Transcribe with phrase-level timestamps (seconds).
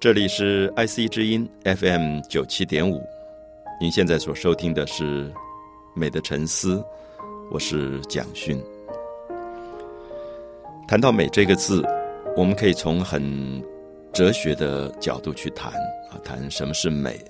[0.00, 3.06] 这里是 IC 之音 FM 九七点五，
[3.78, 5.28] 您现在所收听的是
[5.94, 6.76] 《美的沉思》，
[7.50, 8.58] 我是蒋勋。
[10.88, 11.84] 谈到美这个字，
[12.34, 13.62] 我们可以从很
[14.10, 15.70] 哲学的角度去谈
[16.10, 17.22] 啊，谈什么是美，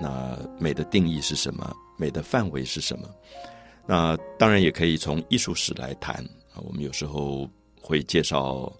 [0.00, 3.08] 那美的定义是什么，美的范围是什么？
[3.84, 6.14] 那当然也可以从艺术史来谈
[6.54, 8.72] 啊，我们有时候会介绍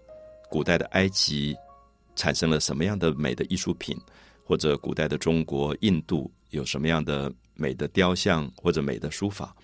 [0.48, 1.56] 古代的埃及。
[2.14, 3.96] 产生了什么样的美的艺术品，
[4.44, 9.54] 或者古代的中国、印度有什么样的美的雕像或者美的书法？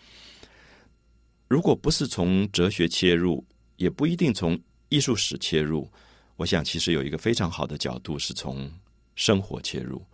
[1.49, 3.45] 如果不是从哲学切入，
[3.77, 5.91] 也不一定从艺术史切入。
[6.37, 8.71] 我想，其实有一个非常好的角度是从
[9.17, 10.05] 生活切入。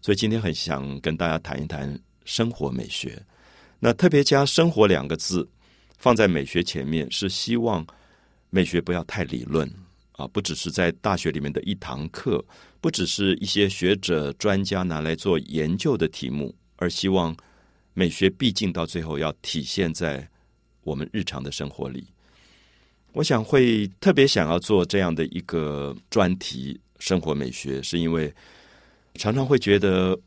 [0.00, 3.20] 所以今天很想跟大家谈一谈生活美学。
[3.78, 5.48] 那特别加“生活”两个字
[5.98, 7.84] 放在美学前面，是希望
[8.50, 9.68] 美学不要太理论。
[10.22, 12.42] 啊，不只是在大学里面的一堂课，
[12.80, 17.36] 不只是一些学者专家拿来做研究的题目，而希望
[17.92, 20.26] 美学毕竟到最后要体现在
[20.84, 22.06] 我们日常的生活里。
[23.14, 28.32] 我想会特别想要做这样的一个专题——生活美学，是因为
[29.16, 30.18] 常常会觉得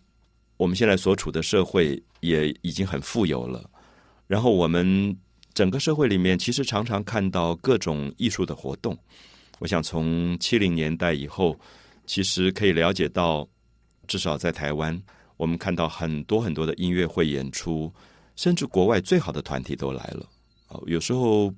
[0.58, 3.68] 我们现在所处的社会也已经很富有了，
[4.28, 5.18] 然后我们
[5.54, 8.96] 整个社会里面其实常常看到各种艺术的活动。
[9.60, 11.58] 我想从七零年代以后，
[12.06, 13.48] 其实可以了解到，
[14.06, 15.02] 至少在台湾，
[15.38, 17.92] 我们看到很多很多的音乐会演出，
[18.36, 20.28] 甚至国外最好的团体都来了。
[20.68, 21.54] 哦，有时候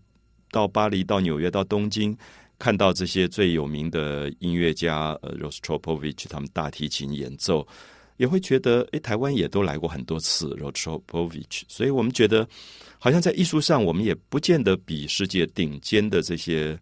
[0.52, 2.16] 到巴黎、到纽约、到东京，
[2.60, 7.68] 看到这些最有名的音乐家，呃，Rostropovich 他们大提琴演奏，
[8.18, 12.48] 也会觉得，诶，台湾也都来过很多次 Rostropovich，所以我们觉得，
[13.00, 16.80] 好像在艺术上，我们也不见得比世界顶尖的这些。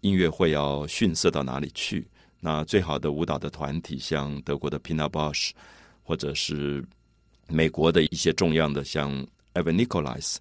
[0.00, 2.06] 音乐会要逊色到哪里去？
[2.38, 5.50] 那最好的舞蹈的团体，像德国的 pinabash
[6.02, 6.84] 或者是
[7.48, 9.10] 美国的一些重要的，像
[9.54, 10.36] Evan Nicholas，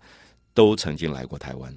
[0.54, 1.76] 都曾经来过台湾。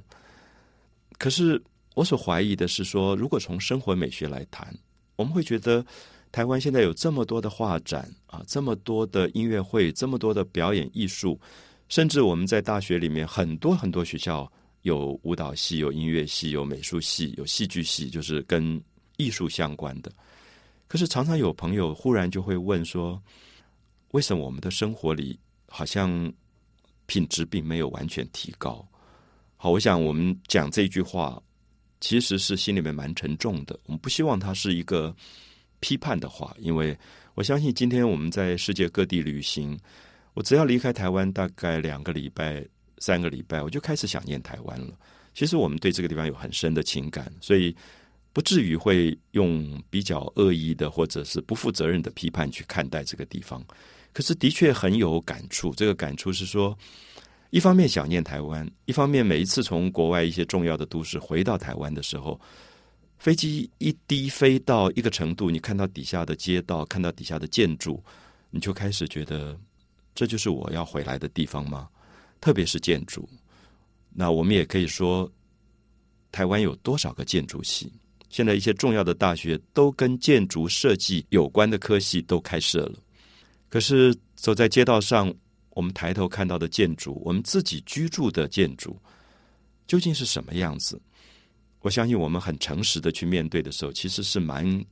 [1.18, 1.62] 可是
[1.94, 4.76] 我所怀疑的是说，如果从生活美学来谈，
[5.16, 5.84] 我们会觉得
[6.30, 11.40] 台湾现在有这么多的画展啊，这么多的音乐会，这么多的表演艺术，
[11.88, 14.50] 甚至我们在大学里面很多很多学校。
[14.82, 18.80] 有舞蹈系，有音乐系，有美术系，有戏剧系，就是跟
[19.16, 20.12] 艺术相关的。
[20.86, 23.20] 可是常常有朋友忽然就会问说
[24.12, 26.32] ：“为什么我们的生活里好像
[27.06, 28.86] 品质并没有完全提高？”
[29.56, 31.42] 好，我想我们讲这句话
[32.00, 33.78] 其实是心里面蛮沉重的。
[33.84, 35.14] 我们不希望它是一个
[35.80, 36.96] 批判的话，因为
[37.34, 39.78] 我相信今天我们在世界各地旅行，
[40.34, 42.64] 我只要离开台湾大概两个礼拜。
[43.00, 44.88] 三个礼拜，我就开始想念台湾了。
[45.34, 47.74] 其实我们对这个地方有很深的情感，所以
[48.32, 53.64] 不至于会用比较恶意的或者是不负责任的批判去看待这个地方。
[54.12, 55.72] 可是的确很有感触。
[55.74, 56.76] 这个感触是说，
[57.50, 62.40] 一方面想念台湾，一方面每一次从国外一些重要的都市回到台湾的时候，
[63.18, 68.02] 飞机一低飞到一个程度，你看到底下的街道，看到底下的建筑，
[68.50, 69.56] 你就开始觉得，
[70.14, 71.88] 这就是我要回来的地方吗？
[72.40, 73.28] 特别是建筑，
[74.10, 75.30] 那我们也可以说，
[76.30, 77.92] 台湾有多少个建筑系？
[78.28, 82.98] 现在一些重要的大学都跟建筑设计有关的科系都开设了。
[83.68, 85.34] 可是走在街道上，
[85.70, 89.00] 我们抬头看到的建筑，我们自己居住的建筑，
[89.86, 91.00] 究竟是什么样子？
[91.80, 94.84] 我相信我们很诚实的去面对的时候，其实是蛮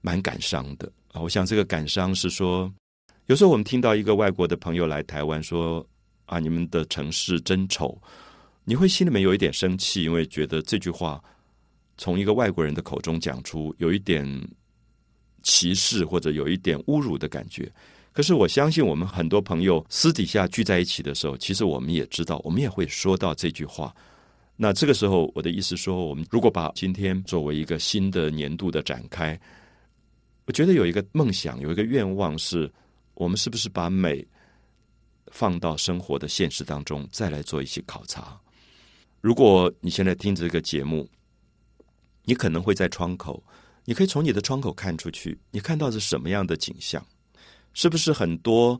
[0.00, 1.20] 蛮感伤的啊！
[1.20, 2.72] 我想这个感伤是说，
[3.26, 5.86] 有时候我们听到一个外国的朋友来台湾说。
[6.32, 6.38] 啊！
[6.38, 8.00] 你们的城市真丑，
[8.64, 11.22] 你会心里面有一点生气，因为觉得这句话
[11.98, 14.26] 从一个外国人的口中讲出，有一点
[15.42, 17.70] 歧视或者有一点侮辱的感觉。
[18.14, 23.94] 可是我相信，我们很多朋友私底下聚在一起的时候，其实我们也知道，我们也会说到这句话。
[24.56, 29.38] 那这个时候，我的意思说，我们如果把今天作为一个新的年度的展开，
[30.46, 32.72] 我觉得有一个梦想，有一个愿望，是
[33.14, 34.26] 我们是不是把美。
[35.32, 38.38] 放到生活的现实当中，再来做一些考察。
[39.20, 41.08] 如果你现在听这个节目，
[42.24, 43.42] 你可能会在窗口，
[43.84, 47.04] 你可以从你的窗口看出去，你看到是什么样的景象？
[47.72, 48.78] 是不是很多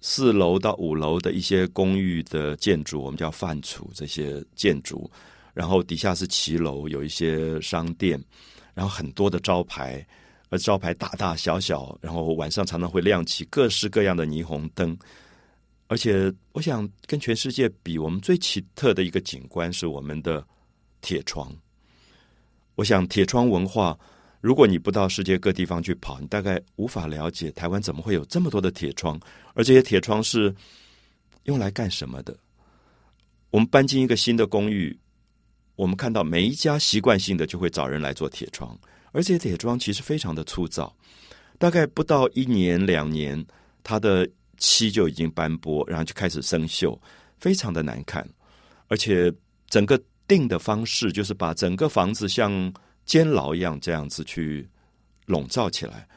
[0.00, 5.10] 四楼到五楼的一些公寓的建筑，我们叫泛处这些建筑，
[5.52, 8.22] 然后底下是骑楼，有一些商店，
[8.74, 10.06] 然后很多的招牌，
[10.50, 14.96] 而招牌大大小小，然后晚上常常会亮起各式各样的霓虹灯。
[15.94, 20.44] 而且，我想跟全世界比，我们最奇特的一个景观是我们的
[21.00, 21.56] 铁窗。
[22.74, 23.96] 我想，铁窗文化
[24.40, 29.16] 如果你不到世界各地方去跑，你大概无法了解台湾怎么会有这么多的铁窗，
[29.54, 30.52] 而这些铁窗是
[31.44, 32.36] 用来干什么的？
[33.52, 34.98] 我们搬进一个新的公寓，
[35.76, 38.76] 我们看到每一家习惯性的就会找人来做铁窗，
[39.12, 40.92] 而这些铁窗其实非常的粗糙，
[41.56, 43.46] 大概不到一年两年，
[43.84, 44.28] 它的
[44.64, 46.98] 漆就已经斑驳，然后就开始生锈，
[47.38, 48.26] 非常的难看，
[48.88, 49.32] 而且
[49.68, 52.72] 整个定的方式就是把整个房子像。
[53.06, 54.66] 监牢一样这样子去
[55.26, 56.08] 笼罩起来。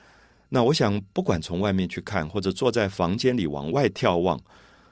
[0.47, 4.41] 那我想，不管从外面去看，或者坐在房间里往外眺望，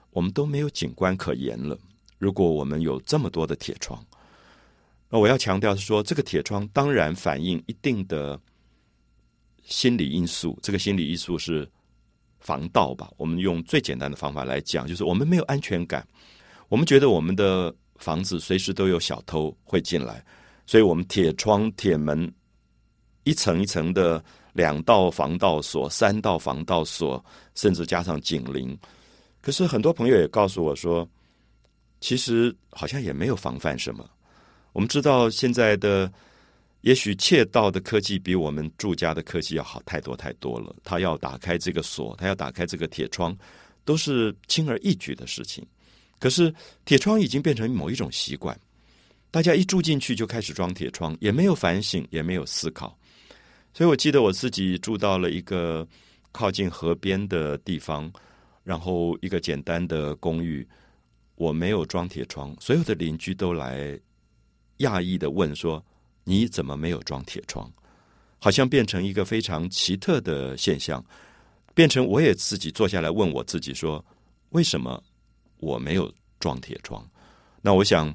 [0.10, 1.80] 我们都没有景观可言了。
[2.18, 4.06] 如果我们有这么多的铁窗，
[5.10, 8.38] 那我要强调是说，这个铁窗当然反映一定的
[9.64, 10.60] 心理因素。
[10.62, 11.66] 这个心理因素是
[12.46, 13.10] 防盗吧？
[13.18, 16.08] 我们用最简单的方法来讲，就是我们没有安全感，
[16.70, 20.24] 我们觉得我们的房子随时都有小偷会进来。
[20.68, 22.32] 所以我们铁窗、铁门，
[23.24, 27.24] 一层一层的，两道防盗锁、三道防盗锁，
[27.56, 28.78] 甚至加上警铃。
[29.42, 31.08] 可是很多朋友也告诉我说，
[32.00, 34.08] 其实好像也没有防范什么。
[34.72, 36.12] 我们知道现在的
[36.86, 40.76] 也许窃盗的科技比我们住家的科技要好太多太多了。
[40.84, 43.36] 他要打开这个锁，他要打开这个铁窗，
[43.84, 45.66] 都是轻而易举的事情。
[46.20, 46.54] 可是
[46.86, 48.56] 铁窗已经变成某一种习惯。
[49.32, 52.96] 大家一住进去就开始装铁窗，也没有反省，也没有思考。
[53.74, 55.86] 所以我记得我自己住到了一个
[56.32, 58.14] 靠近河边的地方，
[58.64, 60.66] 然后一个简单的公寓，
[61.34, 64.00] 我没有装铁窗，所有的邻居都来
[64.78, 65.84] 讶异的问说
[66.26, 67.72] ：“你怎么没有装铁窗？”
[68.38, 71.02] 好像变成一个非常奇特的现象，
[71.74, 74.04] 变成我也自己坐下来问我自己说
[74.52, 75.02] ：“为什么
[75.60, 77.10] 我没有装铁窗？”
[77.64, 78.14] 那我想。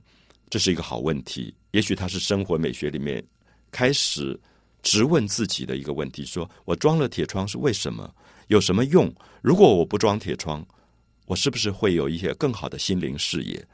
[0.52, 3.24] 这是一个好问题，也许它是生活美学里面
[3.70, 4.36] 开始
[4.82, 8.12] 直问自己的一个问题：说我装了铁窗是为什么？
[8.48, 9.14] 有什么用？
[9.42, 10.66] 如果我不装铁窗，
[11.26, 13.64] 我是不是会有一些更好的心灵视野？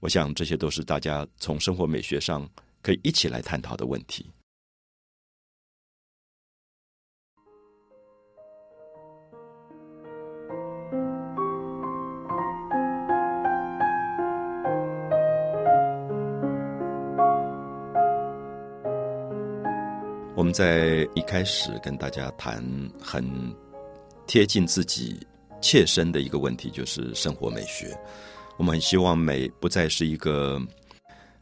[0.00, 2.48] 我想这些都是大家从生活美学上
[2.82, 4.30] 可以一起来探讨的问题。
[20.34, 22.64] 我们在一开始跟大家谈
[22.98, 23.24] 很
[24.26, 25.18] 贴近自己
[25.60, 27.98] 切身的一个问题，就是生活美学。
[28.56, 30.58] 我们很希望美不再是一个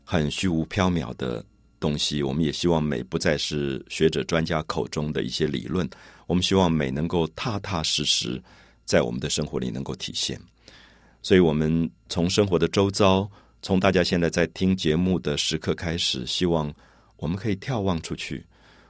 [0.08, 1.44] 很虚无缥缈的
[1.80, 5.88] 东西，我们也希望美不再是学者专家口中的一些理论。
[6.28, 8.40] 我们希望美能够踏踏实实
[8.84, 10.40] 在我们的生活里能够体现。
[11.22, 13.28] 所以，我们从生活的周遭，
[13.62, 16.72] 从大家现在在听节目的时刻开始，希望
[17.16, 18.46] 我们可以眺望出去。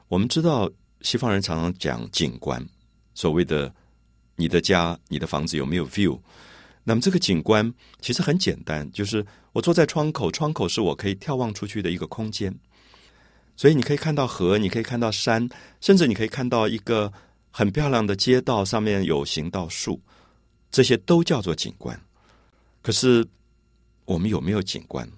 [0.08, 0.70] 我们知道
[1.00, 2.62] 西方人常常讲景观，
[3.14, 3.74] 所谓的
[4.36, 6.20] 你的家、你的房子有没有 view？
[6.88, 12.56] 那么这个景观其实很简单，就是我坐在窗口，窗口是我可以眺望出去的一个空间。
[13.56, 15.48] 所以你可以看到河，你可以看到山，
[15.80, 17.12] 甚至你可以看到一个
[17.50, 20.00] 很漂亮的街道，上面有行道树，
[20.70, 22.00] 这些都叫做景观。
[22.82, 23.26] 可是
[24.04, 25.10] 我们有没有景观？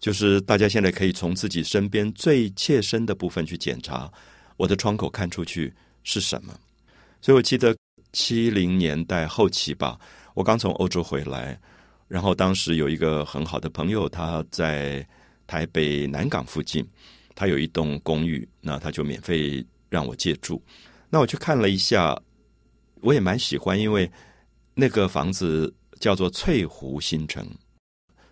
[0.00, 4.10] 就是大家现在可以从自己身边最切身的部分去检查，
[4.56, 6.58] 我的窗口看出去是什么。
[7.20, 7.76] 所以我记得
[8.12, 9.98] 七零年代后期吧，
[10.36, 11.58] 我刚从欧洲回来，
[12.08, 15.04] 然后当时有一个很好的朋友，他在
[15.46, 16.86] 台北南港附近，
[17.34, 20.62] 他有一栋公寓，那他就免费让我借住。
[21.08, 22.14] 那我去看了一下，
[23.00, 24.12] 我也蛮喜欢，因为
[24.74, 27.42] 那个房子叫做翠湖新城，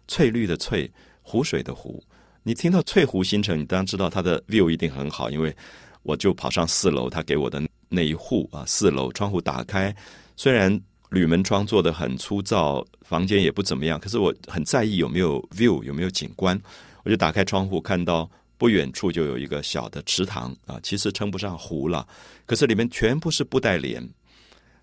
[0.07, 0.93] 翠绿的翠。
[1.27, 2.05] 湖水的湖，
[2.43, 5.57] 你听到翠湖新城，你当然知道它的 view 一定很好，因为
[6.03, 9.97] 我就跑上四楼，他给我的那一户啊，四楼窗户打开，
[10.37, 10.79] 虽然
[11.14, 16.61] 铝门窗做的很粗糙，房间也不怎么样，可是我很在意有没有 view，有没有景观，
[17.04, 18.28] 我就打开窗户，看到
[18.59, 22.06] 不远处就有一个小的池塘啊，其实称不上湖了，
[22.44, 24.06] 可是里面全部是布袋莲。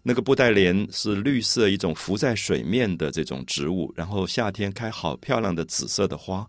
[0.04, 6.48] 那个布袋莲是绿色一种浮在水面的这种植物，然后夏天开好漂亮的紫色的花，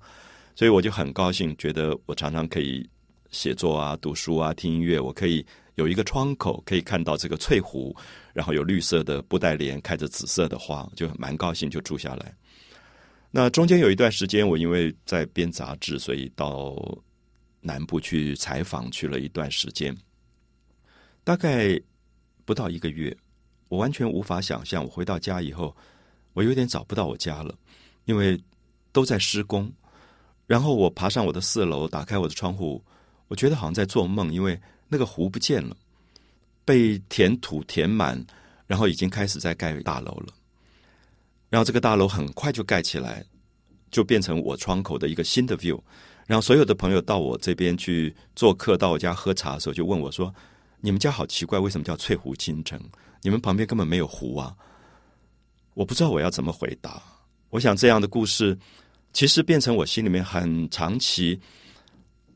[0.55, 2.89] 所以我就很高兴，觉得我常常可以
[3.31, 5.45] 写作啊、读书啊、听音乐，我可以
[5.77, 7.95] 有一个窗口可以看到这个翠湖，
[8.33, 12.35] 然后有绿色的布袋莲开着紫色的花，就蛮高兴，就住下来。
[13.31, 16.77] 那中间有一段时间，我因为在编杂志，所以到
[17.61, 19.97] 南部去采访去了一段时间，
[21.25, 21.81] 大概
[22.45, 23.17] 不到一个月。
[23.69, 25.75] 我完全无法想象，我回到家以后，
[26.35, 27.55] 我有点找不到我家了，
[28.05, 28.39] 因为
[28.93, 29.73] 都在施工。
[30.47, 32.85] 然后我爬上我的四楼，打开我的窗户，
[33.29, 34.61] 我觉得好像在做梦，因为
[34.93, 35.75] 那个湖不见了，
[36.67, 38.23] 被填土填满，
[38.67, 40.35] 然后已经开始在盖大楼了。
[41.49, 43.25] 然后这个大楼很快就盖起来，
[43.91, 45.81] 就变成我窗口的一个新的 view。
[46.27, 50.33] 然后所有的朋友到我这边去做客，到我家喝茶的时候，就问我说
[50.83, 52.79] ：“你们家好奇怪，为什么叫翠湖新城？
[53.23, 54.55] 你们旁边根本没有湖啊！”
[55.73, 57.03] 我不知道我要怎么回答。
[57.49, 58.59] 我想这样的故事，
[59.15, 61.41] 其实变成我心里面很长期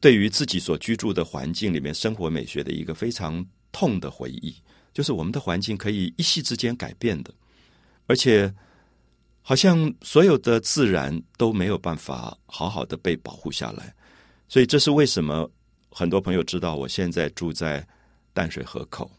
[0.06, 4.54] 对于自己所居住的环境里面生活美学的一个非常痛的回忆，
[4.94, 7.34] 就是我们的环境可以一夕之间改变的，
[8.06, 8.54] 而且
[9.42, 13.92] 好像所有的自然都没有办法好好的被保护下来。
[14.48, 15.50] 所以这是为什么
[15.90, 17.84] 很多朋友知道我现在住在
[18.32, 19.10] 淡水河口，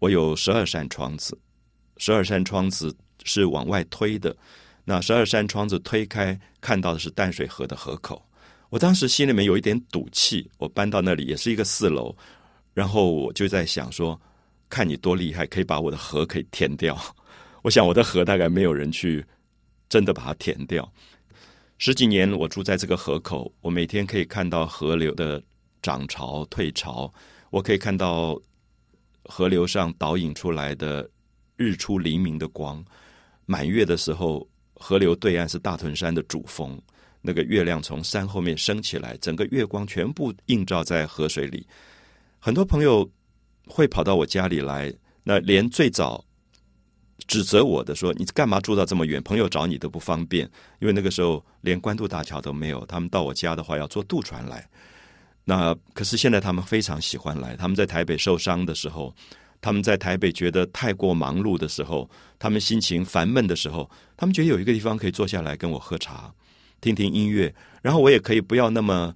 [0.00, 1.38] 我有十二扇窗子，
[1.96, 2.94] 十二扇窗子。
[3.26, 4.36] 是往外推的，
[4.84, 8.22] 那十二扇窗子推开，看到的是淡水河的河口。
[8.74, 12.12] 我当时心里面有一点赌气，我搬到那里也是一个四楼，
[12.72, 14.20] 然后我就在想说，
[14.68, 17.00] 看你多厉害，可以把我的河可以填掉。
[17.62, 19.24] 我想我的河大概没有人去
[19.88, 20.92] 真的把它填掉。
[21.78, 25.40] 十几年我住在这个河口，我每天可以看到河流的
[25.80, 27.08] 涨潮退潮，
[27.50, 28.36] 我可以看到
[29.26, 31.08] 河流上倒影出来的
[31.54, 32.84] 日出黎明的光。
[33.46, 36.76] 满月的时候，河流对岸是大屯山的主峰，
[37.26, 41.66] 那个月亮从山后面升起来，整个月光全部映照在河水里。
[42.38, 43.10] 很多朋友
[43.66, 46.22] 会跑到我家里来，那连最早
[47.26, 49.22] 指责我的说：“你干嘛住到这么远？
[49.22, 50.44] 朋友找你都不方便。”
[50.80, 54.68] 因为那个时候连关渡大桥都没有，他们到我家的话要坐渡船来。
[55.44, 59.14] 那可是现在他们非常喜欢来，他们在台北受伤的时候。
[59.60, 62.06] 他们在台北觉得太过忙碌的时候，
[62.38, 66.30] 他们心情烦闷的时候，他们觉得有一个地方可以坐下来跟我喝茶，
[66.84, 69.14] 听听音乐，然后我也可以不要那么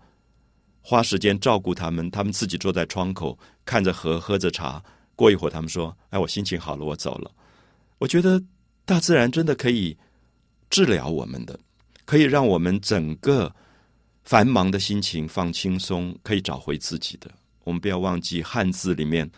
[0.80, 4.82] 花时间照顾他们，他们自己坐在窗口看着河，喝着茶。
[5.14, 7.30] 过一会儿，他们说：“哎，我心情好了，我走了。”
[8.00, 8.42] 我觉得
[8.86, 9.94] 大自然真的可以
[10.70, 11.60] 治疗我们的，
[12.06, 13.54] 可以让我们整个
[14.24, 17.30] 繁忙的心情放轻松，可以找回自己的。
[17.64, 19.30] 我们不要忘记汉字里面。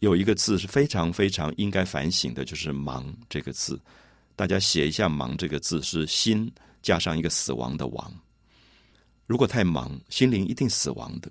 [0.00, 3.80] 有一个字是非常非常应该反省的，就是“忙”这个字。
[4.34, 6.50] 大家写一下“忙”这个字，是心
[6.82, 8.12] 加上一个死亡的“亡”。
[9.26, 11.30] 如果太忙，心灵一定死亡的。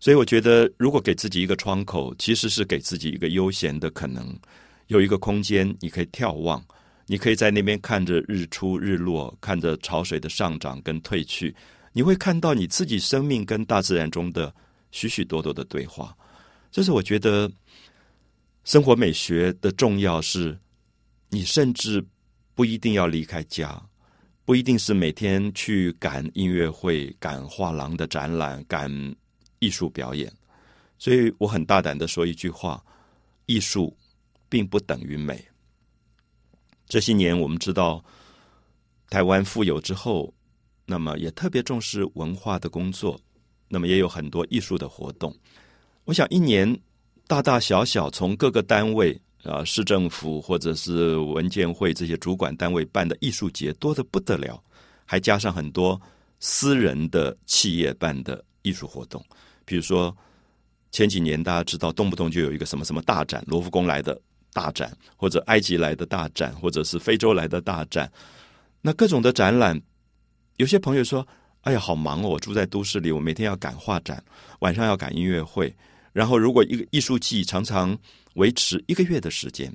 [0.00, 4.38] 所以，我觉得，如果给自己一个窗口，其实是给自己一个悠闲的可能，
[4.86, 6.64] 有一个空间，你可以眺望，
[7.06, 11.54] 你可以在那边看着日出日落，看着潮水的上涨跟退去，
[11.92, 14.54] 你会看到你自己生命跟大自然中的
[14.92, 16.16] 许许多多的对话。
[16.70, 17.50] 这是我觉得。
[18.64, 20.58] 生活美学的重要是，
[21.30, 22.04] 你甚至
[22.54, 23.82] 不一定要离开家，
[24.48, 28.90] 不一定是每天去赶音乐会、赶画廊的展览、赶
[29.58, 30.32] 艺术表演。
[30.98, 32.82] 所以我很大胆的说一句话：
[33.44, 33.94] 艺术
[34.48, 35.46] 并不等于美。
[36.86, 38.02] 这些年我们知道，
[39.10, 40.32] 台湾富有之后，
[40.86, 43.20] 那么也特别重视文化的工作，
[43.68, 45.36] 那么也有很多艺术的活动。
[46.04, 46.74] 我想一年。
[47.26, 54.62] 大大小小，从各个单位啊，市政府或者是文建会这些主管单位办的艺术节多的不得了，
[55.04, 56.00] 还加上很多
[56.38, 59.24] 私人的企业办的艺术活动。
[59.64, 60.16] 比如说
[60.90, 64.20] 前几年大家知道，动不动就有一个什么什么大展，罗浮宫来的
[64.52, 68.10] 大展，或者埃及来的大展，或者是非洲来的大展。
[68.80, 69.80] 那各种的展览，
[70.56, 71.26] 有些朋友说
[71.62, 72.28] ：“哎呀，好忙哦！
[72.28, 74.22] 我住在都市里，我每天要赶画展，
[74.60, 75.74] 晚上要赶音乐会。”
[76.12, 77.96] 然后，如果一个艺术季常常
[78.34, 79.72] 维持一个月的时间，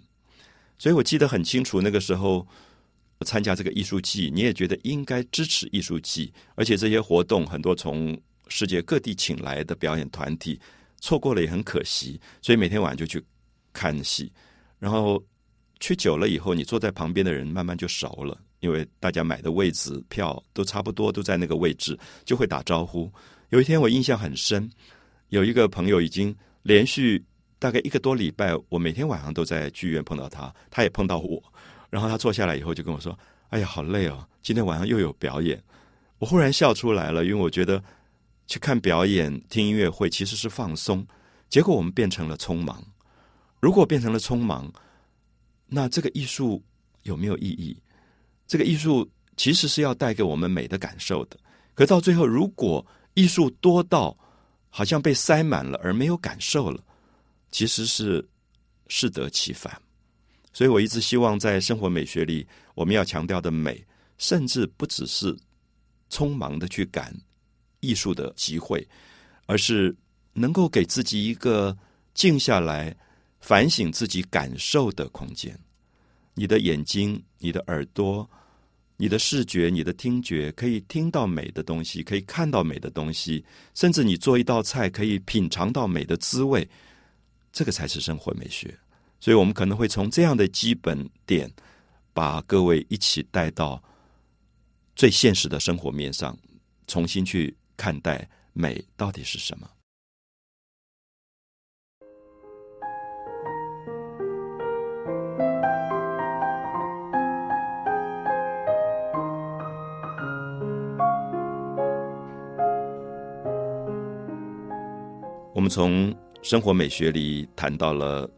[0.78, 2.46] 所以我记得很清楚，那个时候
[3.26, 10.60] 参加这个艺术季，你也觉得应该支持艺术季，而且这些活动很多从世界各地请来的表演团体，
[11.00, 13.24] 错过了也很可惜，所以每天晚上就去
[13.72, 14.32] 看戏。
[14.80, 15.24] 然后
[15.80, 23.10] 去久了以后，你坐在旁边的人慢慢就熟了，因为大家买的位置票都差不多，都在那个位置，就会打招呼。
[23.50, 24.70] 有一天我印象很深。
[25.34, 27.20] 有一个朋友已经连续
[27.58, 31.42] 大概一个多礼拜，我每天晚上都在剧院碰到他，他也碰到我。
[31.90, 33.18] 然后他坐下来以后就跟我说
[33.50, 35.60] ：“哎呀，好累哦，今天晚上又有表演。”
[36.20, 37.84] 我忽然笑出来了，因为我觉得
[38.46, 41.04] 去看表演、听音乐会其实是放松，
[41.50, 42.84] 结果我们变成了匆忙。
[43.60, 44.72] 如果变成了匆忙，
[45.66, 46.62] 那这个艺术
[47.02, 47.76] 有没有意义？
[48.46, 51.36] 这个艺术其实是要带给我们美的感受的。
[51.74, 52.86] 可到最后，如果
[53.16, 54.16] 艺术多到
[54.76, 56.84] 好像被塞满了，而没有感受了，
[57.52, 58.28] 其实是
[58.88, 59.80] 适得其反。
[60.52, 63.86] 所以我一直希望在生活美学里，我们要强调的美，
[64.18, 65.38] 甚至不只是
[66.10, 67.16] 匆忙的去赶
[67.82, 68.88] 艺术的机会，
[69.46, 69.96] 而是
[70.34, 71.78] 能够给自己一个
[72.16, 72.96] 静下来
[73.42, 75.56] 反省自己感受的空间。
[76.34, 78.28] 你的眼睛、你的耳朵、
[78.98, 86.68] 你的视觉、你的听觉，可以听到美的东西，可以看到美的东西，甚至你做一道菜，可以品尝到美的滋味。
[87.52, 88.78] 这个才是生活美学。
[89.20, 91.52] 所以我们可能会从这样的基本点，
[92.14, 93.82] 把各位一起带到
[94.96, 96.38] 最现实的生活面上，
[96.88, 99.70] 重新去看待美到底是什么。
[115.64, 118.30] 我们从生活美学里谈到了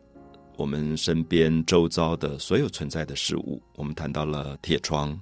[0.57, 5.19] 我们身边周遭的所有存在的事物，我们谈到了铁窗，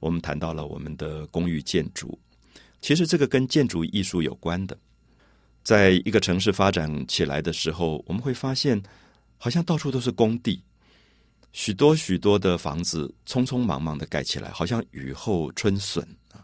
[0.00, 2.18] 我们谈到了我们的公寓建筑。
[2.80, 4.76] 其实这个跟建筑艺术有关的。
[5.62, 8.82] 在一个城市发展起来的时候，我们会发现，
[9.38, 10.60] 好像到处都是工地，
[11.52, 16.42] 许多许多的房子匆匆忙忙的盖起来，好像雨后春笋啊。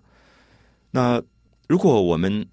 [0.92, 1.20] 那
[1.66, 2.46] 如果我们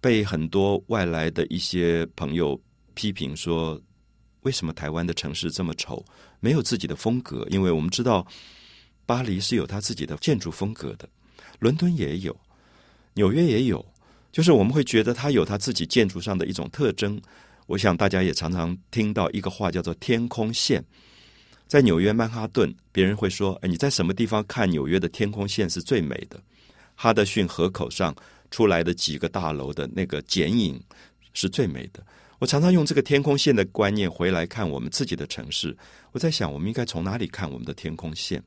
[0.00, 2.58] 被很多外来的一些朋友
[2.94, 3.80] 批评说，
[4.40, 6.02] 为什么台湾的城市这么丑，
[6.40, 7.46] 没有自己的风格？
[7.50, 8.26] 因为我们知道，
[9.04, 11.06] 巴黎是有它自己的建筑风格的，
[11.58, 12.34] 伦敦也有，
[13.12, 13.84] 纽约也有，
[14.32, 17.20] 就是我们会觉得它有它自己建筑上的一种特征。
[17.66, 20.82] 我想大家也常常听到一个话叫做“天空线”。
[21.68, 26.42] 在纽约曼哈顿，别人会说：“哎，你在什么地方看纽约的天空线是最美的？”
[26.96, 28.16] 哈德逊河口上。
[28.50, 30.80] 出来的几个大楼的那个剪影
[31.32, 32.04] 是最美的。
[32.38, 35.76] 我常常用这个天空线的观念回来看我们自己的城市。
[36.12, 38.42] 我在想，我们应该从哪里看我们的天空线？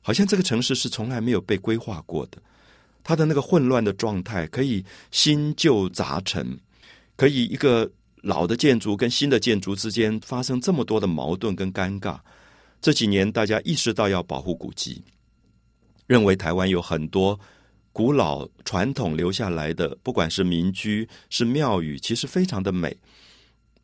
[0.00, 2.40] 好像这个城市是从来没有被规划过的，
[3.02, 6.58] 它的那个混乱的状态可以新旧杂陈，
[7.16, 7.90] 可以一个
[8.22, 12.18] 老的建筑跟新的建筑之间发生这么多的矛盾跟尴尬。
[12.80, 15.02] 这几年大家意识到要保护古迹，
[16.06, 17.40] 认为台湾有很多。
[17.94, 22.94] 古老传统留下来的，不管是民居是庙宇，其实非常的美。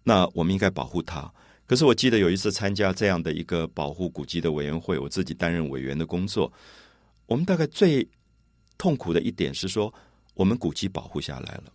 [0.03, 1.33] 那我们应该保护它。
[1.65, 6.53] 可是我记得有一次参加这样的一个保护古迹的委员会，我自己担任委员的工作。
[7.27, 8.05] 我们大概最
[8.77, 9.95] 痛苦的一点是说，
[10.35, 11.73] 我们古迹保护下来了，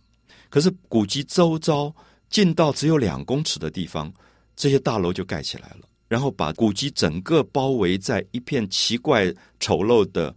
[0.50, 1.90] 可是古迹周遭
[2.28, 4.12] 近到只有两公尺的地方，
[4.54, 10.36] 这些大楼就盖起来了，然后把古迹整个包围在一片奇怪丑陋的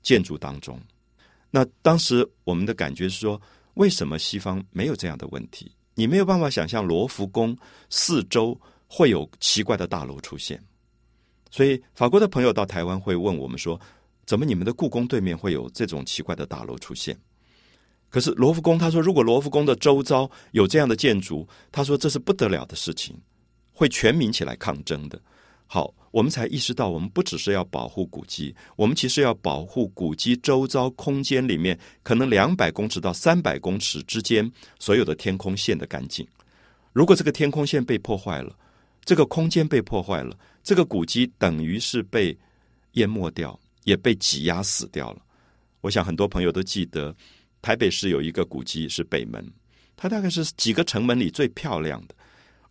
[0.00, 0.80] 建筑当中。
[1.50, 3.40] 那当时我们的感觉是说，
[3.74, 5.70] 为什么西方没有这样的问题？
[5.94, 7.56] 你没有办法想象罗浮宫
[7.90, 10.62] 四周会有奇怪的大楼出现。
[11.50, 13.78] 所以法国的朋友到台湾会问我们说
[14.24, 17.18] ：“怎么你们的故宫对面会有这种奇怪的大楼出现？”
[18.08, 23.16] 可是罗浮宫他说，如果罗浮宫的周遭有这样的建筑，他说这是不得了的事情，
[23.72, 25.20] 会全民起来抗争的。
[25.72, 25.94] 好。
[26.12, 36.26] 我们才意识到，我们不只是要保护古迹，我们其实要保护古迹周遭空间里面可能两百公尺到三百公尺之间所有的天空线的干净。
[36.92, 38.58] 如果这个天空线被破坏了，
[39.04, 42.36] 这个空间被破坏了，这个古迹等于是被
[42.94, 45.22] 淹没掉，也被挤压死掉了。
[45.80, 47.14] 我想很多朋友都记得，
[47.62, 49.48] 台北市有一个古迹是北门，
[49.96, 52.16] 它大概是几个城门里最漂亮的，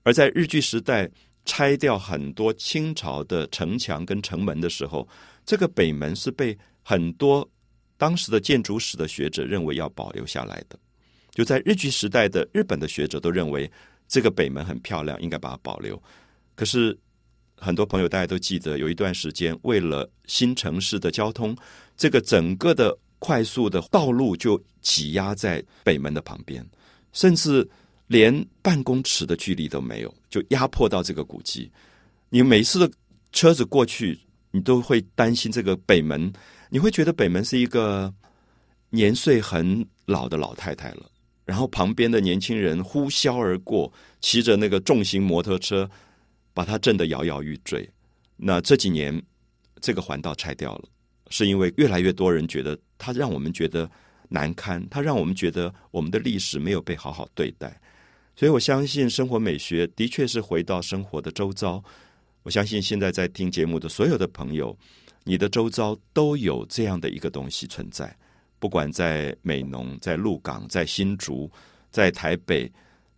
[0.03, 1.09] 而在日据时代。
[1.45, 5.08] 拆掉很多清朝的城墙跟城门的时候，
[5.45, 7.49] 这个北门是被很多
[7.97, 10.78] 当时的建筑史的学者认为要保留下来的。
[11.32, 13.71] 就在日据时代的日本的学者都认为
[14.08, 16.02] 这个北门很漂亮，应该把它保留。
[16.56, 16.97] 可是
[17.58, 21.56] 很多朋友大家都记得，有一段时间为了新城市的交通，
[21.97, 26.63] 这个整个的快速的道路就挤压在北门的旁边，
[27.12, 27.67] 甚至。
[28.09, 31.71] 连半公尺的距离都没有，就压迫到这个古迹。
[32.29, 32.91] 你每次的
[33.31, 34.19] 车子过去，
[34.49, 36.33] 你都会担心这个北门，
[36.69, 38.11] 你会觉得北门是一个
[38.89, 41.05] 年岁很老的老太太了。
[41.45, 45.87] 然后旁边的年轻人呼啸而过，骑着那个重型摩托车，
[46.51, 47.87] 把它震得摇摇欲坠。
[48.35, 49.21] 那这几年，
[49.79, 50.89] 这个环道拆掉了，
[51.29, 53.87] 是因为越来越多人觉得它让我们觉得
[54.29, 57.79] 难堪，它让我们觉得我们的历史没有被好好对待。
[58.39, 61.84] 所以我相信生活美学的确是回到生活的周遭。
[62.43, 64.73] 我相信现在在听节目的所有的朋友，
[65.25, 68.17] 你的周遭都有这样的一个东西存在。
[68.58, 71.52] 不管在美浓、在鹿港、在新竹、
[71.91, 72.71] 在台北，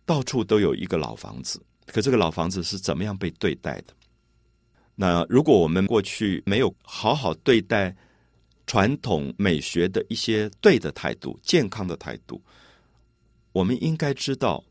[0.04, 1.62] 到处都有一个老房子。
[1.86, 3.94] 可这个老房子是怎么样被对待的？
[4.96, 7.94] 那如果我们过去没有好好对待
[8.66, 12.42] 传统美学的一些对的态度、健康的态度，
[13.52, 14.64] 我们应该知道。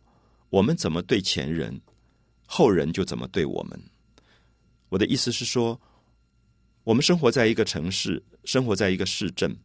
[0.51, 1.79] 我们怎么对前人，
[2.45, 3.81] 后人就怎么对我们。
[4.89, 5.79] 我的意思是说，
[6.83, 9.55] 我们生活在一个城市，生活在一个市镇，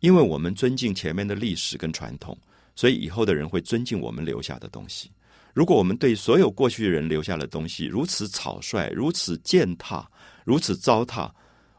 [0.00, 2.36] 因为我们尊敬前面的历史跟传统，
[2.74, 5.10] 所以以后的人会尊敬我们留下的东西。
[5.52, 10.10] 如果我们对所有过去人留下的东西如此草率、如此践踏、
[10.46, 11.30] 如此糟蹋，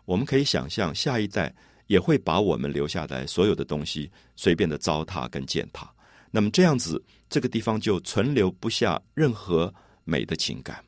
[0.05, 1.51] 我们可以想象，下一代
[1.87, 5.91] 也会把我们留下来所有的东西随便的糟蹋跟践踏。
[6.29, 10.83] 那么这样子，这个地方就存留不下任何美的情感。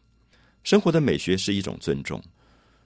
[0.61, 2.21] 生活的美学是一种尊重，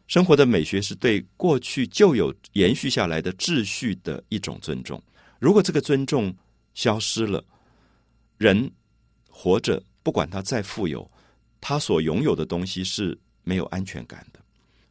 [0.05, 5.01] 生活的美学是对过去就有延续下来的秩序的一种尊重。
[5.39, 6.33] 如果这个尊重
[6.75, 7.43] 消失了，
[8.37, 8.71] 人
[9.27, 11.09] 活着，不管他再富有，
[11.59, 14.39] 他所拥有的东西是没有安全感的。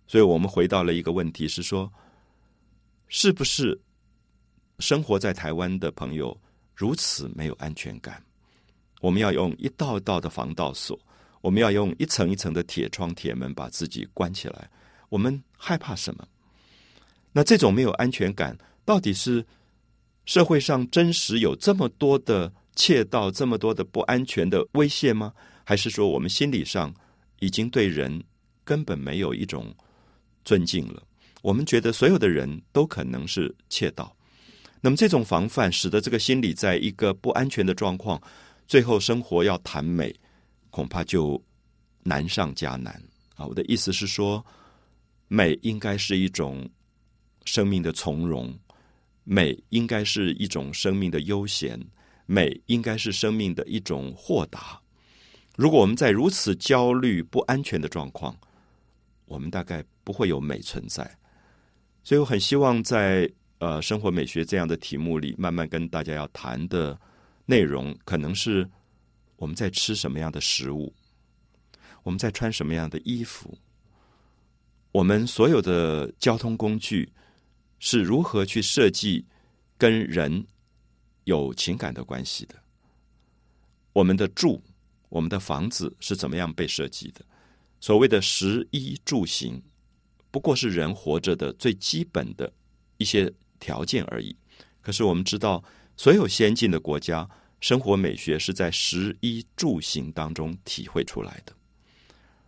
[0.08, 1.92] 所以我们回到了一个问题：是说，
[3.06, 3.80] 是不是
[4.80, 6.36] 生活在台湾的朋友
[6.74, 8.20] 如此没有安全感？
[9.06, 10.98] 我们要用一道道的防盗锁。
[11.40, 14.68] 我们要用一层一层的铁窗、铁门把自己关起来。
[15.08, 16.26] 我们害怕什么？
[17.30, 19.46] 那这种没有安全感，到底是
[20.24, 25.32] 社会上真实有这么多的窃盗、这么多的不安全的威胁吗？
[25.62, 26.92] 还是说我们心理上
[27.38, 28.24] 已经对人
[28.64, 29.72] 根本没有一种
[30.44, 31.00] 尊敬了？
[31.42, 34.16] 我们觉得所有的人都可能是窃盗。
[34.80, 38.20] 那么这种防范，使得这个心理在一个不安全的状况，
[38.66, 40.14] 最后生活要谈美。
[40.68, 41.42] 恐怕就
[42.02, 43.02] 难上加难
[43.34, 43.46] 啊！
[43.46, 44.44] 我的意思是说，
[45.26, 46.68] 美应该是一种
[47.46, 48.54] 生命的从容，
[49.24, 51.82] 美应该是一种生命的悠闲，
[52.26, 54.78] 美应该是生命的一种豁达。
[55.56, 58.36] 如果我们在如此焦虑、不安全的状况，
[59.24, 61.10] 我们大概不会有美存在。
[62.04, 63.26] 所以，我很希望在
[63.60, 67.00] 呃生活美学这样的题目里，慢慢跟大家要谈的
[67.46, 68.70] 内容，可能是。
[69.38, 70.94] 我们在吃什么样的食物？
[72.02, 73.58] 我们在穿什么样的衣服？
[74.92, 77.12] 我们所有的交通工具
[77.78, 79.26] 是如何去设计
[79.76, 80.46] 跟人
[81.24, 82.54] 有情感的关系的？
[83.92, 84.62] 我们的住，
[85.10, 87.22] 我们的房子是怎么样被设计的？
[87.78, 89.62] 所谓的食衣住行，
[90.30, 92.50] 不过是人活着的最基本的
[92.96, 93.30] 一些
[93.60, 94.34] 条件而已。
[94.80, 95.62] 可是我们知道，
[95.96, 97.28] 所有先进的国家。
[97.58, 101.54] 生活美学是在食衣住行当中体会出来的。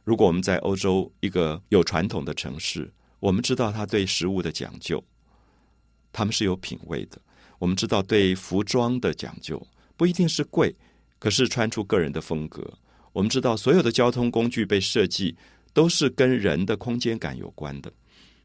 [0.05, 5.03] 如果我们在欧洲一个有传统的城市，我们知道他对食物的讲究，
[6.13, 7.19] 他们是有品味的。
[7.59, 10.77] 我们知道对服装的讲究，不一定是贵，
[11.19, 12.63] 可是穿出个人的风格。
[13.15, 15.35] 我们知道所有的交通工具被设计
[15.73, 17.91] 都是跟人的空间感有关的，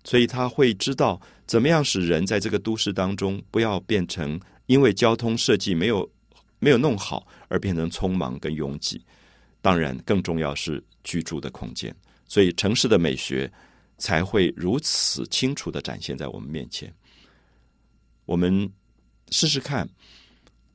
[0.05, 6.09] 所以他会知道怎么样使人在这个都市当中不要变成因为交通设计没有。
[6.59, 9.03] 没有弄好而变成匆忙跟拥挤，
[9.61, 11.93] 当然更重要是居住的空间，
[12.25, 13.51] 所以城市的美学
[13.97, 16.89] 才会如此清楚的展现在我们面前。
[18.23, 18.71] 我们
[19.29, 19.85] 试试看，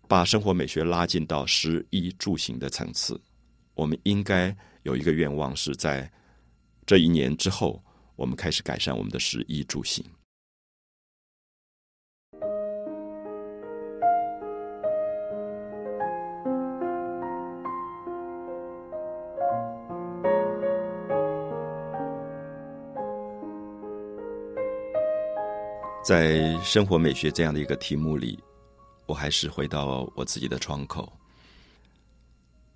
[0.07, 3.19] 把生活美学拉近到食衣住行的层次。
[3.73, 6.13] 我们应该有一个愿望，是在
[6.85, 7.83] 这一年之后，
[8.15, 10.05] 我们开始改善我们的食衣住行。
[26.09, 28.43] 在生活美学这样的一个题目里，
[29.05, 31.13] 我还是回到我自己的窗口。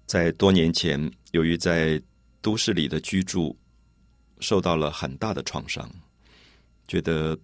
[0.04, 1.98] 在多年前，由于在
[2.42, 3.58] 都市里的居住
[4.40, 5.90] 受到了很大的创伤，
[6.86, 7.34] 觉得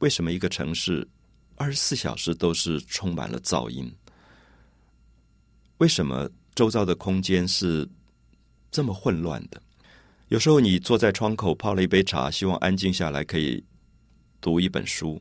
[0.00, 1.06] 为什么一个城市
[1.54, 3.88] 二十四小时都是充满了噪音？
[5.76, 7.88] 为什么周遭的空间是
[8.68, 9.62] 这么混乱的？
[10.26, 13.64] 有时候你坐在窗口泡了一杯茶，希望安静下来，可以。
[14.40, 15.20] 读一本书，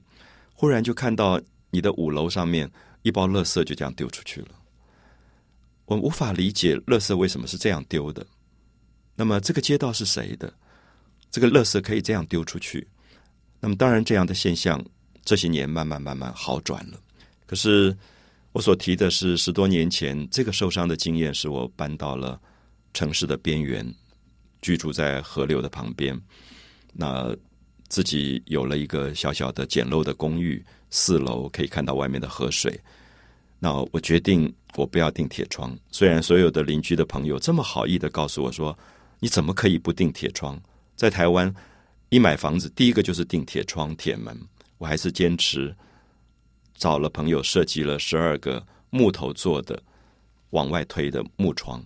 [0.54, 2.70] 忽然就看到你的五楼上面
[3.02, 4.50] 一包垃圾就这样丢出去了。
[5.86, 8.26] 我无法理解垃圾为什么是这样丢的。
[9.16, 10.54] 那么这个街道是谁的？
[11.32, 12.88] 这个垃圾可以这样丢出去？
[13.60, 14.84] 那么当然，这样的现象
[15.26, 17.00] 这些年慢慢慢慢好转了。
[17.46, 17.96] 可是
[18.52, 22.40] 我所提的是十多年前这个受伤的经验，使我搬到了
[22.94, 23.92] 城市的边缘，
[24.62, 26.20] 居住在河流的旁边。
[26.94, 27.36] 那
[27.90, 32.80] 自己有了一个小小的简陋的公寓，四楼可以看到外面的河水。
[33.60, 35.76] 那我决定，我不要钉铁窗。
[35.90, 38.78] 虽然所有的邻居的朋友这么好意的告诉我说
[39.20, 40.62] ：“你怎么可以不钉铁窗？”
[40.96, 41.54] 在台湾，
[42.10, 44.40] 一买房子第一个就是钉铁窗、铁门。
[44.78, 45.76] 我还是坚持
[46.76, 49.82] 找了朋友设计了十二个木头做的
[50.52, 51.84] 往外推的木窗。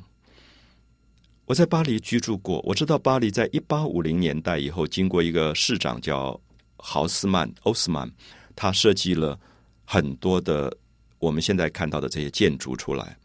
[1.52, 6.40] 我在巴黎居住过，我知道巴黎在一八五零年代以后，经过一个市长叫
[6.78, 8.10] 豪斯曼欧斯曼，
[8.56, 9.38] 他设计了
[9.84, 10.74] 很多的
[11.20, 13.18] 我们现在看到的这些建筑出来，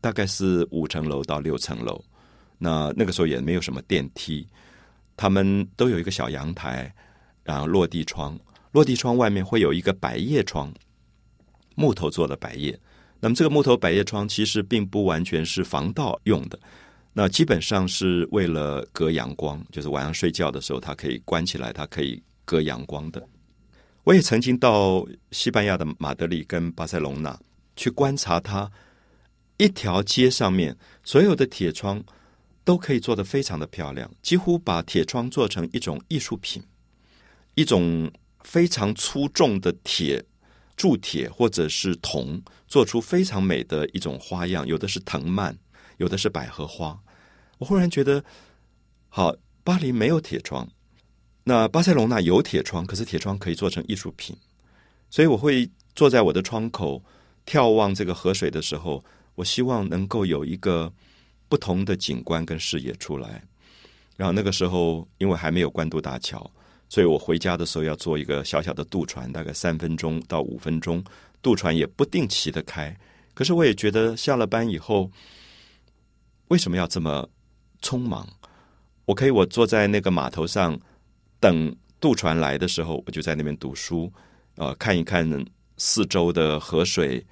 [0.00, 2.00] 大概是五层楼到六层楼。
[2.56, 4.46] 那那个时候也没有什么电梯，
[5.16, 6.94] 他们都有一个小阳台，
[7.42, 8.38] 然后落地窗，
[8.70, 10.72] 落地窗外面会有一个百叶窗，
[11.74, 12.78] 木头做的百叶。
[13.18, 16.56] 那么这个木头百叶窗其实并不完全是防盗用的。
[17.14, 23.22] 那基本上是为了隔阳光，就是晚上睡觉的时候，它可以关起来，它可以隔阳光的。
[24.04, 27.38] 我也曾经到西班牙的马德里跟巴塞隆纳
[27.76, 28.70] 去观察它，
[29.58, 32.02] 一条街上面所有的铁窗
[32.64, 36.62] 都可以做得非常的漂亮，几乎把铁窗做成一种艺术品，
[37.54, 38.10] 一种
[38.42, 40.24] 非常粗重的铁
[40.76, 45.54] 铸铁或者是铜，做出非常美的一种花样，有的是藤蔓。
[46.02, 46.98] 有的是百合花，
[47.58, 48.22] 我忽然觉得，
[49.08, 50.68] 好，巴黎没有铁窗，
[51.44, 54.36] 那巴塞隆那有铁窗，可是铁窗可以做成艺术品，
[55.10, 57.00] 所以我会坐在我的窗口
[57.46, 59.02] 眺望这个河水的时候，
[59.36, 60.92] 我希望能够有一个
[61.48, 63.40] 不同的景观跟视野出来。
[64.16, 66.50] 然后那个时候，因为还没有关渡大桥，
[66.88, 71.00] 所以我回家的时候要坐一个小小的渡船，大概三分钟到五分钟，
[71.40, 72.92] 渡船也不定期的开。
[73.34, 75.08] 可是我也觉得下了班以后。
[76.52, 77.26] 为什么要这么
[77.80, 78.28] 匆忙？
[79.06, 80.78] 我可以，我坐在那个码头上
[81.40, 84.12] 等渡船来的时候，我就在那边读书，
[84.56, 85.26] 呃，看一看
[85.78, 87.24] 四周的河水，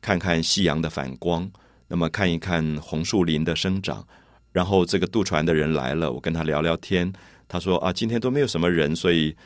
[0.00, 1.48] 看看夕阳的反光，
[1.86, 4.04] 那么看一看红树林的生长。
[4.50, 7.12] 然后这个渡船的人来了，我跟他聊聊天。
[7.46, 9.36] 他说啊，今天都没有什么人，所以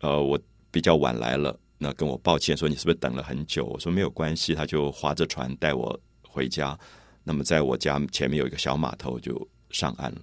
[0.00, 0.38] 呃，我
[0.70, 1.58] 比较晚来了。
[1.78, 3.64] 那跟我抱歉说，你是不是等了很久？
[3.64, 6.78] 我说没有关系，他就划着船带我回家。
[7.24, 10.18] 那么，在我家前面有一个小码头，就上岸了。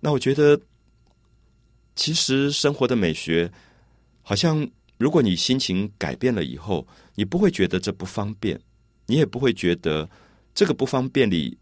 [0.00, 0.58] 那我觉得，
[1.94, 3.50] 其实生活的美学，
[4.22, 8.58] 好像如果你心情改变了以后，你不会觉得这不方便，
[9.06, 10.08] 你也不会觉得
[10.54, 11.56] 这个不方便里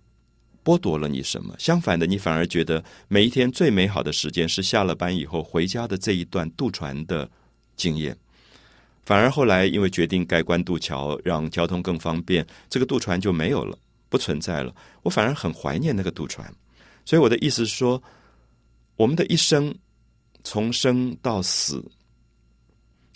[0.64, 1.54] 剥夺了你什么。
[1.58, 7.28] 相反的，你反而觉得每一天最美好的时间是下了班以后回家的这一段渡船的
[7.76, 8.16] 经验。
[9.04, 13.78] 反而后来，因为决定盖关渡桥，让交通更方便，这个渡船就没有了。
[14.08, 16.52] 不存在了，我反而很怀念那个渡船。
[17.04, 18.02] 所以我的意思是说，
[18.96, 19.74] 我们的一生
[20.42, 21.84] 从生到死，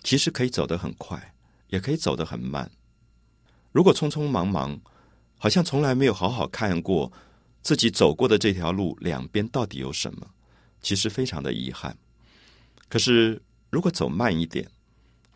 [0.03, 1.35] 其实可以走得很快，
[1.69, 2.71] 也可以走得很慢。
[3.73, 4.81] 如果匆匆忙忙，
[5.39, 7.11] 好像从来没有好好看过
[7.63, 10.29] 自己走过的这条路两边到底有什么，
[10.83, 11.97] 其实非常的遗憾。
[12.89, 14.69] 可是如果走慢一点，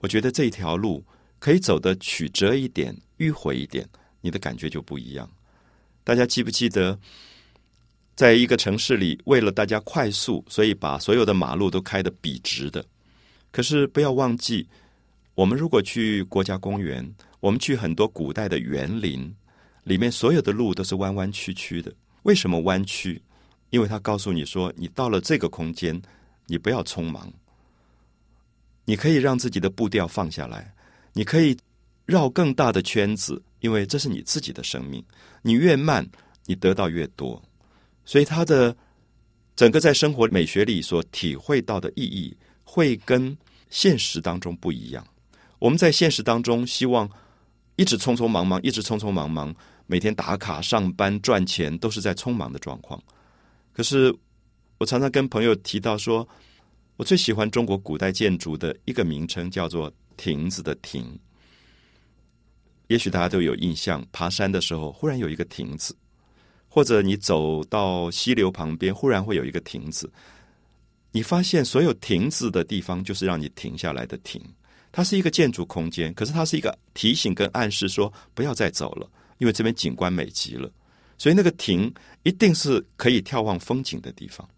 [0.00, 1.04] 我觉得这一条路
[1.38, 3.88] 可以走得曲折一点、迂回一点，
[4.20, 5.30] 你的感觉就不一样。
[6.04, 6.98] 大家记不记得，
[8.14, 12.84] 在一个城市里，为了大家快速，所以把所有的马路都开得笔直的。
[13.50, 14.68] 可是不要忘记，
[15.34, 19.34] 我们如果去国家公园，我们去很多古代的园林，
[19.84, 21.90] 里面所有的路都是弯弯曲曲的。
[22.24, 23.22] 为什么弯曲？
[23.70, 26.00] 因为他告诉你说，你到了这个空间，
[26.46, 27.32] 你不要匆忙，
[28.84, 30.74] 你可以让自己的步调放下来，
[31.14, 31.56] 你可以
[32.04, 33.42] 绕更大的圈子。
[33.64, 35.02] 因为这是你自己的生命，
[35.40, 36.06] 你越慢，
[36.44, 37.42] 你得到越多。
[38.04, 38.76] 所以，他的
[39.56, 43.34] 整个在生活美学里所体会到的意义，会跟
[43.70, 45.02] 现实当中不一样。
[45.58, 47.08] 我们在现实当中希望
[47.76, 49.54] 一直匆匆忙忙，一直匆匆忙忙，
[49.86, 53.02] 每天打卡上班赚钱，都是在匆忙的状况。
[53.72, 54.14] 可是，
[54.76, 56.28] 我常常跟朋友提到说，
[56.98, 61.18] 我最喜欢中国古代建筑的一个名称，叫做“亭子”的“亭”。
[62.88, 65.96] 也许大家都有印象，爬山的时候忽然有一个亭子，
[66.68, 70.10] 或者你走到溪流旁边，忽然会有一个亭子。
[71.10, 74.42] 你发现所有亭子的地方，就是让你停下来的亭。
[74.92, 80.70] 它是一个建筑空间，可是它是一个提醒跟暗示，说不要再走了，因为这边景观美极了。
[81.16, 81.92] 所以那个亭
[82.24, 84.48] 一定是可以眺望风景的地方。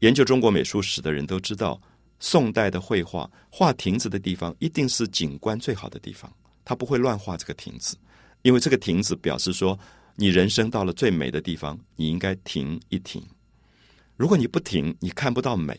[0.00, 1.80] 研究中国美术史的人都知道，
[2.18, 6.32] 宋代的绘画画亭子的地方，一定是景观最好的地方。
[6.68, 7.96] 他不会乱画这个亭子，
[8.42, 9.78] 因为这个亭子表示说，
[10.16, 13.26] 你人生到了最美的地方，你应该停一停。
[14.18, 15.72] 如果你不停，你看不到美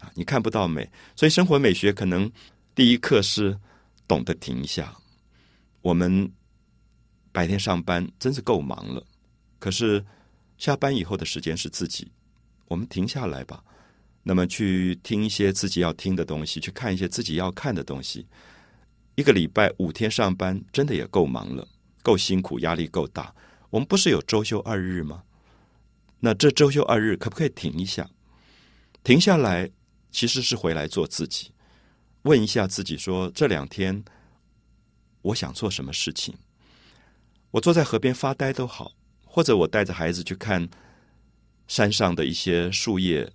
[0.00, 0.90] 啊，你看不到美。
[1.14, 2.28] 所以生活美学可能
[2.74, 3.56] 第一课是
[4.08, 4.92] 懂得停下。
[5.80, 6.28] 我们
[7.30, 9.06] 白天上班真是够忙了，
[9.60, 10.04] 可是
[10.58, 12.10] 下班以后的时间是自己，
[12.66, 13.62] 我们停下来吧。
[14.24, 18.26] 那么去听一些自己要听的东西，去看一些自己要看的东西。
[19.20, 21.68] 一个礼拜五天上班，真的也够忙了，
[22.02, 23.34] 够辛苦，压力够大。
[23.68, 25.24] 我们不是有周休二日吗？
[26.20, 28.08] 那这周休二日可不可以停一下？
[29.04, 29.70] 停下来，
[30.10, 31.52] 其实是回来做自己，
[32.22, 34.02] 问一下自己：说这两天
[35.20, 36.34] 我想做什么事情？
[37.50, 38.92] 我坐在河边发呆都好，
[39.26, 40.66] 或者我带着孩子去看
[41.68, 43.30] 山上的一些树叶，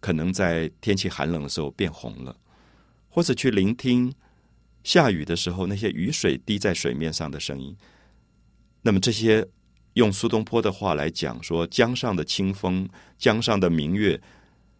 [0.00, 2.36] 可能在天气寒冷的时候变红了，
[3.08, 4.12] 或者去聆听
[4.82, 7.76] 下雨的时候那些雨水滴在水面上的声音。
[8.82, 9.46] 那么这些
[9.94, 12.88] 用苏东坡的话来讲，说江上的清风，
[13.18, 14.20] 江上的明月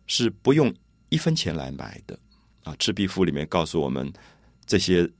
[0.07, 0.75] 是不用
[1.09, 2.19] 一分钱来买的
[2.63, 2.73] 啊。
[2.77, 4.13] 《赤壁赋》里面告诉我们，
[4.65, 5.11] 这些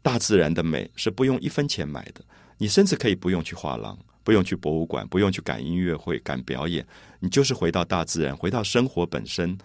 [0.00, 2.24] 大自然的美是不用一分钱买的。
[2.56, 6.86] 你甚至可以不用去画廊，不用去博物馆，不用去赶音乐会、赶表演，
[7.18, 9.58] 你就是回到大自然，回到生活本身，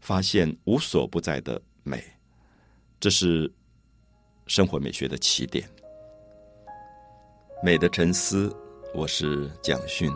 [0.00, 2.02] 发现无所不在的美。
[2.98, 3.50] 这是
[4.50, 5.64] 生活美学的起点。
[7.62, 8.52] 美的沉思，
[8.92, 10.10] 我是蒋勋。